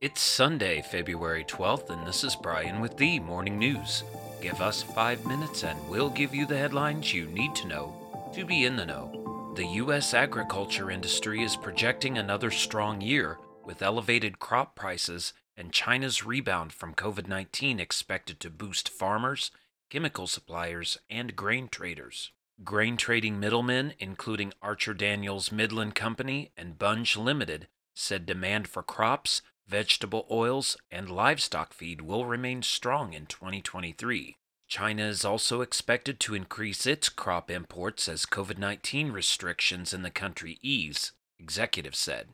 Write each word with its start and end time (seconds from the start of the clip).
It's 0.00 0.20
Sunday, 0.20 0.80
February 0.80 1.42
12th, 1.42 1.90
and 1.90 2.06
this 2.06 2.22
is 2.22 2.36
Brian 2.36 2.80
with 2.80 2.96
the 2.96 3.18
Morning 3.18 3.58
News. 3.58 4.04
Give 4.40 4.60
us 4.60 4.80
five 4.80 5.26
minutes 5.26 5.64
and 5.64 5.76
we'll 5.88 6.08
give 6.08 6.32
you 6.32 6.46
the 6.46 6.56
headlines 6.56 7.12
you 7.12 7.26
need 7.26 7.52
to 7.56 7.66
know 7.66 8.30
to 8.32 8.44
be 8.44 8.64
in 8.64 8.76
the 8.76 8.86
know. 8.86 9.52
The 9.56 9.66
U.S. 9.66 10.14
agriculture 10.14 10.92
industry 10.92 11.42
is 11.42 11.56
projecting 11.56 12.16
another 12.16 12.52
strong 12.52 13.00
year 13.00 13.38
with 13.64 13.82
elevated 13.82 14.38
crop 14.38 14.76
prices 14.76 15.32
and 15.56 15.72
China's 15.72 16.24
rebound 16.24 16.72
from 16.72 16.94
COVID 16.94 17.26
19 17.26 17.80
expected 17.80 18.38
to 18.38 18.50
boost 18.50 18.88
farmers, 18.88 19.50
chemical 19.90 20.28
suppliers, 20.28 20.96
and 21.10 21.34
grain 21.34 21.66
traders. 21.66 22.30
Grain 22.62 22.96
trading 22.96 23.40
middlemen, 23.40 23.94
including 23.98 24.52
Archer 24.62 24.94
Daniels 24.94 25.50
Midland 25.50 25.96
Company 25.96 26.52
and 26.56 26.78
Bunge 26.78 27.16
Limited, 27.16 27.66
said 27.94 28.26
demand 28.26 28.68
for 28.68 28.84
crops, 28.84 29.42
vegetable 29.68 30.26
oils, 30.30 30.76
and 30.90 31.10
livestock 31.10 31.72
feed 31.72 32.00
will 32.00 32.24
remain 32.24 32.62
strong 32.62 33.12
in 33.12 33.26
2023. 33.26 34.36
China 34.66 35.02
is 35.02 35.24
also 35.24 35.60
expected 35.60 36.20
to 36.20 36.34
increase 36.34 36.86
its 36.86 37.08
crop 37.08 37.50
imports 37.50 38.08
as 38.08 38.26
COVID 38.26 38.58
19 38.58 39.12
restrictions 39.12 39.94
in 39.94 40.02
the 40.02 40.10
country 40.10 40.58
ease, 40.62 41.12
executives 41.38 41.98
said. 41.98 42.28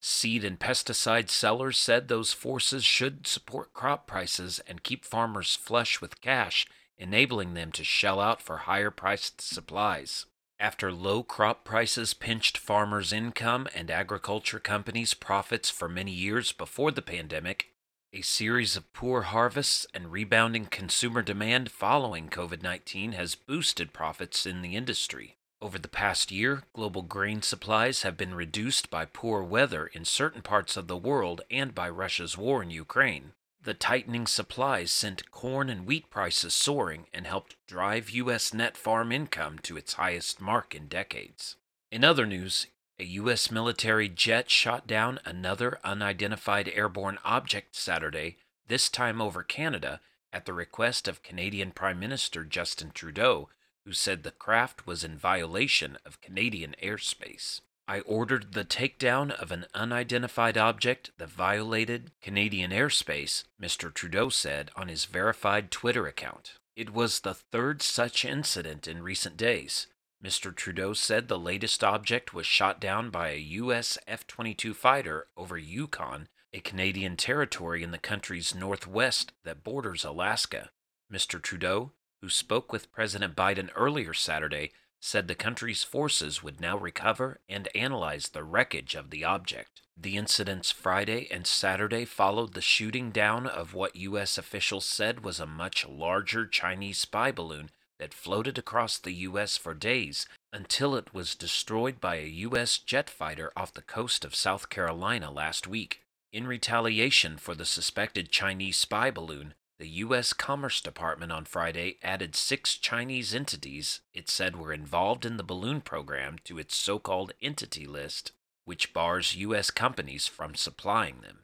Seed 0.00 0.44
and 0.44 0.58
pesticide 0.58 1.30
sellers 1.30 1.78
said 1.78 2.08
those 2.08 2.32
forces 2.32 2.84
should 2.84 3.26
support 3.26 3.72
crop 3.72 4.06
prices 4.06 4.60
and 4.66 4.82
keep 4.82 5.04
farmers 5.04 5.56
flush 5.56 6.00
with 6.00 6.20
cash, 6.20 6.66
enabling 6.98 7.54
them 7.54 7.72
to 7.72 7.84
shell 7.84 8.20
out 8.20 8.42
for 8.42 8.58
higher 8.58 8.90
priced 8.90 9.40
supplies. 9.40 10.26
After 10.58 10.90
low 10.90 11.22
crop 11.22 11.64
prices 11.64 12.14
pinched 12.14 12.56
farmers' 12.56 13.12
income 13.12 13.68
and 13.74 13.90
agriculture 13.90 14.58
companies' 14.58 15.12
profits 15.12 15.68
for 15.68 15.86
many 15.86 16.12
years 16.12 16.52
before 16.52 16.90
the 16.90 17.02
pandemic, 17.02 17.74
a 18.12 18.22
series 18.22 18.74
of 18.74 18.90
poor 18.94 19.22
harvests 19.22 19.86
and 19.92 20.10
rebounding 20.10 20.64
consumer 20.66 21.20
demand 21.20 21.70
following 21.70 22.30
COVID 22.30 22.62
19 22.62 23.12
has 23.12 23.34
boosted 23.34 23.92
profits 23.92 24.46
in 24.46 24.62
the 24.62 24.76
industry. 24.76 25.36
Over 25.60 25.78
the 25.78 25.88
past 25.88 26.30
year, 26.30 26.62
global 26.72 27.02
grain 27.02 27.42
supplies 27.42 28.02
have 28.02 28.16
been 28.16 28.34
reduced 28.34 28.88
by 28.88 29.04
poor 29.04 29.42
weather 29.42 29.86
in 29.88 30.06
certain 30.06 30.40
parts 30.40 30.78
of 30.78 30.86
the 30.86 30.96
world 30.96 31.42
and 31.50 31.74
by 31.74 31.90
Russia's 31.90 32.38
war 32.38 32.62
in 32.62 32.70
Ukraine. 32.70 33.32
The 33.66 33.74
tightening 33.74 34.28
supplies 34.28 34.92
sent 34.92 35.32
corn 35.32 35.68
and 35.68 35.86
wheat 35.86 36.08
prices 36.08 36.54
soaring 36.54 37.08
and 37.12 37.26
helped 37.26 37.56
drive 37.66 38.10
U.S. 38.10 38.54
net 38.54 38.76
farm 38.76 39.10
income 39.10 39.58
to 39.64 39.76
its 39.76 39.94
highest 39.94 40.40
mark 40.40 40.72
in 40.72 40.86
decades. 40.86 41.56
In 41.90 42.04
other 42.04 42.26
news, 42.26 42.68
a 43.00 43.02
U.S. 43.02 43.50
military 43.50 44.08
jet 44.08 44.52
shot 44.52 44.86
down 44.86 45.18
another 45.24 45.80
unidentified 45.82 46.68
airborne 46.68 47.18
object 47.24 47.74
Saturday, 47.74 48.36
this 48.68 48.88
time 48.88 49.20
over 49.20 49.42
Canada, 49.42 50.00
at 50.32 50.46
the 50.46 50.52
request 50.52 51.08
of 51.08 51.24
Canadian 51.24 51.72
Prime 51.72 51.98
Minister 51.98 52.44
Justin 52.44 52.92
Trudeau, 52.92 53.48
who 53.84 53.92
said 53.92 54.22
the 54.22 54.30
craft 54.30 54.86
was 54.86 55.02
in 55.02 55.18
violation 55.18 55.98
of 56.06 56.20
Canadian 56.20 56.76
airspace. 56.80 57.62
I 57.88 58.00
ordered 58.00 58.52
the 58.52 58.64
takedown 58.64 59.30
of 59.30 59.52
an 59.52 59.66
unidentified 59.72 60.58
object 60.58 61.12
that 61.18 61.28
violated 61.28 62.10
Canadian 62.20 62.72
airspace, 62.72 63.44
Mr. 63.62 63.94
Trudeau 63.94 64.28
said 64.28 64.70
on 64.74 64.88
his 64.88 65.04
verified 65.04 65.70
Twitter 65.70 66.06
account. 66.08 66.54
It 66.74 66.92
was 66.92 67.20
the 67.20 67.34
third 67.34 67.82
such 67.82 68.24
incident 68.24 68.88
in 68.88 69.02
recent 69.02 69.36
days. 69.36 69.86
Mr. 70.22 70.54
Trudeau 70.54 70.94
said 70.94 71.28
the 71.28 71.38
latest 71.38 71.84
object 71.84 72.34
was 72.34 72.46
shot 72.46 72.80
down 72.80 73.10
by 73.10 73.30
a 73.30 73.38
U.S. 73.38 73.98
F 74.08 74.26
22 74.26 74.74
fighter 74.74 75.28
over 75.36 75.56
Yukon, 75.56 76.26
a 76.52 76.60
Canadian 76.60 77.16
territory 77.16 77.82
in 77.84 77.92
the 77.92 77.98
country's 77.98 78.54
northwest 78.54 79.32
that 79.44 79.62
borders 79.62 80.04
Alaska. 80.04 80.70
Mr. 81.12 81.40
Trudeau, 81.40 81.92
who 82.20 82.28
spoke 82.28 82.72
with 82.72 82.90
President 82.90 83.36
Biden 83.36 83.70
earlier 83.76 84.12
Saturday, 84.12 84.72
said 85.00 85.28
the 85.28 85.34
country's 85.34 85.84
forces 85.84 86.42
would 86.42 86.60
now 86.60 86.76
recover 86.76 87.40
and 87.48 87.68
analyze 87.74 88.28
the 88.28 88.44
wreckage 88.44 88.94
of 88.94 89.10
the 89.10 89.24
object. 89.24 89.82
The 89.96 90.16
incidents 90.16 90.70
Friday 90.70 91.26
and 91.30 91.46
Saturday 91.46 92.04
followed 92.04 92.54
the 92.54 92.60
shooting 92.60 93.10
down 93.10 93.46
of 93.46 93.72
what 93.72 93.96
U.S. 93.96 94.36
officials 94.36 94.84
said 94.84 95.24
was 95.24 95.40
a 95.40 95.46
much 95.46 95.86
larger 95.88 96.46
Chinese 96.46 96.98
spy 96.98 97.32
balloon 97.32 97.70
that 97.98 98.12
floated 98.12 98.58
across 98.58 98.98
the 98.98 99.12
U.S. 99.12 99.56
for 99.56 99.72
days 99.72 100.26
until 100.52 100.94
it 100.94 101.14
was 101.14 101.34
destroyed 101.34 102.00
by 102.00 102.16
a 102.16 102.26
U.S. 102.26 102.78
jet 102.78 103.08
fighter 103.08 103.52
off 103.56 103.72
the 103.72 103.82
coast 103.82 104.24
of 104.24 104.34
South 104.34 104.68
Carolina 104.68 105.30
last 105.30 105.66
week. 105.66 106.02
In 106.32 106.46
retaliation 106.46 107.38
for 107.38 107.54
the 107.54 107.64
suspected 107.64 108.30
Chinese 108.30 108.76
spy 108.76 109.10
balloon, 109.10 109.54
the 109.78 109.88
U.S. 109.88 110.32
Commerce 110.32 110.80
Department 110.80 111.30
on 111.30 111.44
Friday 111.44 111.98
added 112.02 112.34
six 112.34 112.76
Chinese 112.76 113.34
entities 113.34 114.00
it 114.14 114.28
said 114.28 114.56
were 114.56 114.72
involved 114.72 115.26
in 115.26 115.36
the 115.36 115.44
balloon 115.44 115.82
program 115.82 116.36
to 116.44 116.58
its 116.58 116.74
so 116.74 116.98
called 116.98 117.32
entity 117.42 117.86
list, 117.86 118.32
which 118.64 118.94
bars 118.94 119.36
U.S. 119.36 119.70
companies 119.70 120.26
from 120.26 120.54
supplying 120.54 121.20
them. 121.20 121.40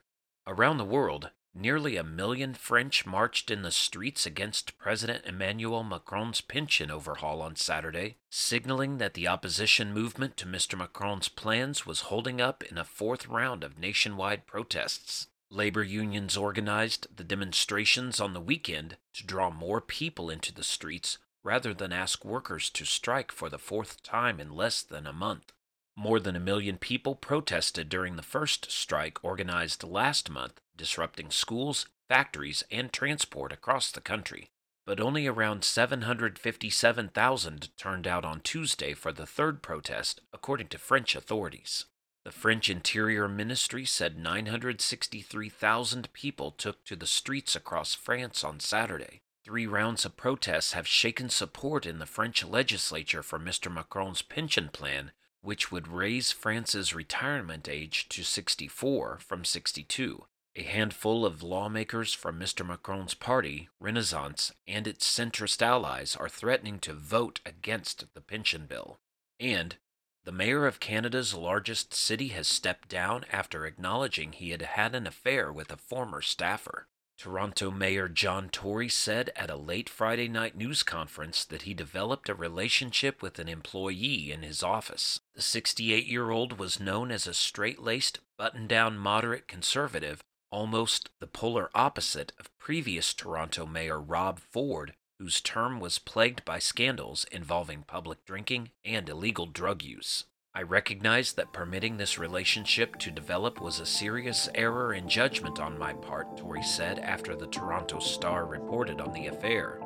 Around 0.47 0.79
the 0.79 0.85
world, 0.85 1.31
nearly 1.55 1.97
a 1.97 2.03
million 2.03 2.55
French 2.55 3.05
marched 3.05 3.51
in 3.51 3.63
the 3.63 3.71
streets 3.71 4.25
against 4.25 4.79
President 4.79 5.25
Emmanuel 5.27 5.85
Macron's 5.85 6.41
pension 6.41 6.91
overhaul 6.91 7.43
on 7.43 7.57
Saturday, 7.57 8.17
signaling 8.31 8.99
that 8.99 9.15
the 9.15 9.29
opposition 9.29 9.93
movement 9.93 10.37
to 10.39 10.47
Mr. 10.47 10.77
Macron's 10.79 11.29
plans 11.29 11.85
was 11.85 12.03
holding 12.03 12.41
up 12.41 12.65
in 12.65 12.79
a 12.79 12.85
fourth 12.85 13.29
round 13.29 13.63
of 13.63 13.79
nationwide 13.79 14.47
protests. 14.47 15.27
Labor 15.53 15.83
unions 15.83 16.35
organized 16.35 17.07
the 17.15 17.25
demonstrations 17.25 18.21
on 18.21 18.33
the 18.33 18.41
weekend 18.41 18.97
to 19.13 19.27
draw 19.27 19.51
more 19.51 19.83
people 19.83 20.31
into 20.31 20.51
the 20.51 20.65
streets 20.65 21.19
rather 21.45 21.75
than 21.75 21.93
ask 21.93 22.25
workers 22.25 22.71
to 22.71 22.87
strike 22.87 23.31
for 23.31 23.51
the 23.51 23.59
fourth 23.59 24.03
time 24.03 24.41
in 24.41 24.57
less 24.57 24.81
than 24.81 25.07
a 25.07 25.13
month. 25.13 25.53
More 25.95 26.19
than 26.19 26.37
a 26.37 26.41
million 26.41 26.79
people 26.79 27.15
protested 27.15 27.91
during 27.91 28.17
the 28.17 28.23
first 28.23 28.71
strike 28.71 29.23
organized 29.23 29.85
last 29.85 30.31
month, 30.31 30.59
disrupting 30.75 31.31
schools, 31.31 31.85
factories, 32.09 32.65
and 32.71 32.91
transport 32.91 33.53
across 33.53 33.93
the 33.93 34.01
country. 34.01 34.49
But 34.87 35.01
only 35.01 35.27
around 35.27 35.65
757,000 35.65 37.77
turned 37.77 38.07
out 38.07 38.25
on 38.25 38.41
Tuesday 38.41 38.95
for 38.95 39.13
the 39.13 39.27
third 39.27 39.63
protest, 39.63 40.23
according 40.33 40.69
to 40.69 40.79
French 40.79 41.15
authorities. 41.15 41.85
The 42.25 42.31
French 42.31 42.71
Interior 42.71 43.27
Ministry 43.27 43.85
said 43.85 44.17
963,000 44.17 46.13
people 46.13 46.53
took 46.53 46.85
to 46.85 46.95
the 46.95 47.07
streets 47.07 47.57
across 47.57 47.95
France 47.95 48.45
on 48.45 48.61
Saturday. 48.61 49.23
Three 49.45 49.67
rounds 49.67 50.05
of 50.05 50.17
protests 50.17 50.73
have 50.73 50.87
shaken 50.87 51.29
support 51.29 51.85
in 51.85 51.99
the 51.99 52.07
French 52.07 52.45
legislature 52.45 53.25
for 53.25 53.41
Mr. 53.41 53.73
Macron's 53.73 54.23
pension 54.23 54.69
plan, 54.69 55.11
which 55.41 55.73
would 55.73 55.89
raise 55.89 56.31
France's 56.31 56.95
retirement 56.95 57.69
age 57.69 58.09
to 58.11 58.23
64 58.23 59.19
from 59.19 59.45
62. 59.45 60.25
A 60.55 60.63
handful 60.63 61.27
of 61.27 61.43
lawmakers 61.43 62.13
from 62.15 62.39
Mr. 62.39 62.65
Macron's 62.65 63.15
party, 63.15 63.69
Renaissance, 63.81 64.53
and 64.69 64.87
its 64.87 65.11
centrist 65.11 65.61
allies 65.61 66.15
are 66.15 66.29
threatening 66.29 66.79
to 66.81 66.93
vote 66.93 67.41
against 67.45 68.15
the 68.15 68.21
pension 68.21 68.67
bill. 68.67 69.01
And 69.41 69.77
the 70.25 70.33
mayor 70.33 70.67
of 70.67 70.81
Canada's 70.81 71.35
largest 71.35 71.93
city 71.93 72.29
has 72.29 72.47
stepped 72.47 72.89
down 72.89 73.25
after 73.33 73.67
acknowledging 73.67 74.33
he 74.33 74.51
had 74.51 74.63
had 74.63 74.95
an 74.95 75.07
affair 75.07 75.53
with 75.53 75.73
a 75.73 75.77
former 75.77 76.21
staffer. 76.21 76.87
Toronto 77.19 77.71
Mayor 77.71 78.09
John 78.09 78.49
Tory 78.49 78.89
said 78.89 79.31
at 79.37 79.51
a 79.51 79.57
late 79.57 79.89
Friday 79.89 80.29
night 80.29 80.57
news 80.57 80.83
conference 80.83 81.45
that 81.45 81.63
he 81.63 81.75
developed 81.75 82.29
a 82.29 82.35
relationship 82.35 83.23
with 83.23 83.39
an 83.39 83.49
employee 83.49 84.33
in 84.33 84.43
his 84.43 84.63
office. 84.63 85.21
The 85.35 85.43
68 85.43 86.07
year 86.07 86.31
old 86.31 86.59
was 86.59 86.81
known 86.81 87.13
as 87.13 87.27
a 87.27 87.35
straight 87.35 87.81
laced, 87.81 88.19
button 88.37 88.67
down 88.67 88.99
moderate 88.99 89.47
conservative, 89.47 90.25
almost 90.51 91.11
the 91.21 91.27
polar 91.27 91.71
opposite 91.75 92.33
of 92.41 92.57
previous 92.59 93.15
Toronto 93.15 93.67
Mayor 93.67 94.01
Rob 94.01 94.41
Ford, 94.41 94.95
whose 95.23 95.41
term 95.41 95.79
was 95.79 96.01
plagued 96.01 96.45
by 96.45 96.59
scandals 96.59 97.25
involving 97.31 97.85
public 97.85 98.25
drinking 98.25 98.69
and 98.85 99.09
illegal 99.09 99.47
drug 99.47 99.81
use. 99.81 100.25
I 100.53 100.63
recognize 100.63 101.35
that 101.35 101.53
permitting 101.53 101.97
this 101.97 102.19
relationship 102.19 102.99
to 102.99 103.11
develop 103.13 103.61
was 103.61 103.79
a 103.79 103.87
serious 103.87 104.49
error 104.57 104.95
in 104.95 105.09
judgment 105.09 105.61
on 105.61 105.79
my 105.79 105.93
part, 105.93 106.37
Tory 106.37 106.65
said 106.65 106.99
after 106.99 107.37
the 107.37 107.47
Toronto 107.47 108.01
Star 108.01 108.47
reported 108.47 109.01
on 109.01 109.13
the 109.13 109.29
affair. 109.29 109.81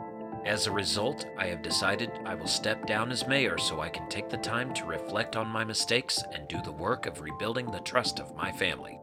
As 0.47 0.67
a 0.67 0.73
result, 0.73 1.27
I 1.37 1.49
have 1.49 1.61
decided 1.61 2.13
I 2.25 2.35
will 2.35 2.47
step 2.47 2.87
down 2.87 3.13
as 3.13 3.29
mayor 3.29 3.59
so 3.59 3.81
I 3.81 3.91
can 3.91 4.09
take 4.09 4.31
the 4.31 4.39
time 4.39 4.73
to 4.73 4.87
reflect 4.87 5.37
on 5.37 5.49
my 5.49 5.65
mistakes 5.65 6.23
and 6.33 6.49
do 6.49 6.63
the 6.63 6.73
work 6.73 7.05
of 7.05 7.21
rebuilding 7.21 7.71
the 7.71 7.81
trust 7.81 8.21
of 8.21 8.35
my 8.35 8.51
family. 8.53 8.99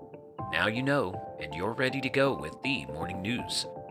Now 0.51 0.65
you 0.65 0.81
know, 0.81 1.37
and 1.39 1.53
you're 1.53 1.73
ready 1.73 2.01
to 2.01 2.09
go 2.09 2.33
with 2.33 2.59
the 2.63 2.87
morning 2.87 3.21
news. 3.21 3.67